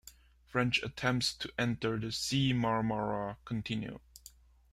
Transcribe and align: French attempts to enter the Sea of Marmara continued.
French 0.47 0.81
attempts 0.81 1.31
to 1.31 1.53
enter 1.59 1.99
the 1.99 2.11
Sea 2.11 2.49
of 2.53 2.57
Marmara 2.57 3.37
continued. 3.45 3.99